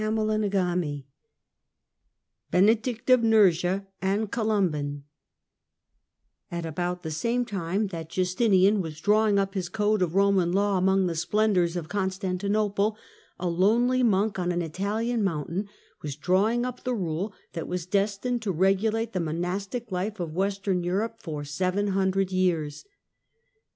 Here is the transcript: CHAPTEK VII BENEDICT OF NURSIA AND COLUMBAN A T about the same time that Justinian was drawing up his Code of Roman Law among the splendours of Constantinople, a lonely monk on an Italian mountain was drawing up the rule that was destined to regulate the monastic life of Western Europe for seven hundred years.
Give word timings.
CHAPTEK 0.01 0.51
VII 0.51 1.05
BENEDICT 2.49 3.11
OF 3.11 3.21
NURSIA 3.21 3.85
AND 4.01 4.31
COLUMBAN 4.31 5.03
A 6.51 6.61
T 6.63 6.67
about 6.67 7.03
the 7.03 7.11
same 7.11 7.45
time 7.45 7.85
that 7.89 8.09
Justinian 8.09 8.81
was 8.81 8.99
drawing 8.99 9.37
up 9.37 9.53
his 9.53 9.69
Code 9.69 10.01
of 10.01 10.15
Roman 10.15 10.51
Law 10.53 10.79
among 10.79 11.05
the 11.05 11.13
splendours 11.13 11.75
of 11.75 11.87
Constantinople, 11.87 12.97
a 13.39 13.47
lonely 13.47 14.01
monk 14.01 14.39
on 14.39 14.51
an 14.51 14.63
Italian 14.63 15.23
mountain 15.23 15.69
was 16.01 16.15
drawing 16.15 16.65
up 16.65 16.83
the 16.83 16.95
rule 16.95 17.31
that 17.53 17.67
was 17.67 17.85
destined 17.85 18.41
to 18.41 18.51
regulate 18.51 19.13
the 19.13 19.19
monastic 19.19 19.91
life 19.91 20.19
of 20.19 20.33
Western 20.33 20.83
Europe 20.83 21.19
for 21.19 21.43
seven 21.43 21.89
hundred 21.89 22.31
years. 22.31 22.85